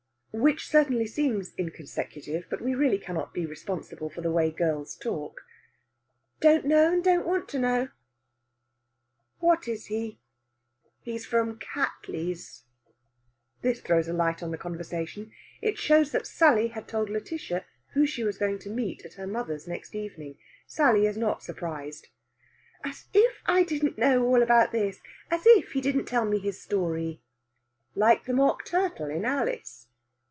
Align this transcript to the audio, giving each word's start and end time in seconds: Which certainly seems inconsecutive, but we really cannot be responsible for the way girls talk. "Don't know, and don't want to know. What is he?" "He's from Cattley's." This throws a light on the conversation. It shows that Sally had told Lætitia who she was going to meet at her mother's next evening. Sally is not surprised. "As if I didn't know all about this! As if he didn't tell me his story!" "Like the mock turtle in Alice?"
Which 0.33 0.65
certainly 0.69 1.07
seems 1.07 1.53
inconsecutive, 1.57 2.45
but 2.49 2.61
we 2.61 2.73
really 2.73 2.97
cannot 2.97 3.33
be 3.33 3.45
responsible 3.45 4.09
for 4.09 4.21
the 4.21 4.31
way 4.31 4.49
girls 4.49 4.95
talk. 4.95 5.41
"Don't 6.39 6.63
know, 6.63 6.93
and 6.93 7.03
don't 7.03 7.27
want 7.27 7.49
to 7.49 7.59
know. 7.59 7.89
What 9.39 9.67
is 9.67 9.87
he?" 9.87 10.21
"He's 11.01 11.25
from 11.25 11.59
Cattley's." 11.59 12.63
This 13.61 13.81
throws 13.81 14.07
a 14.07 14.13
light 14.13 14.41
on 14.41 14.51
the 14.51 14.57
conversation. 14.57 15.33
It 15.61 15.77
shows 15.77 16.13
that 16.13 16.25
Sally 16.25 16.69
had 16.69 16.87
told 16.87 17.09
Lætitia 17.09 17.65
who 17.89 18.05
she 18.05 18.23
was 18.23 18.37
going 18.37 18.57
to 18.59 18.69
meet 18.69 19.03
at 19.03 19.15
her 19.15 19.27
mother's 19.27 19.67
next 19.67 19.93
evening. 19.95 20.37
Sally 20.65 21.07
is 21.07 21.17
not 21.17 21.43
surprised. 21.43 22.07
"As 22.85 23.07
if 23.13 23.41
I 23.47 23.63
didn't 23.65 23.97
know 23.97 24.23
all 24.25 24.41
about 24.41 24.71
this! 24.71 25.01
As 25.29 25.41
if 25.45 25.73
he 25.73 25.81
didn't 25.81 26.05
tell 26.05 26.23
me 26.23 26.39
his 26.39 26.57
story!" 26.59 27.21
"Like 27.95 28.23
the 28.23 28.33
mock 28.33 28.63
turtle 28.63 29.09
in 29.09 29.25
Alice?" 29.25 29.87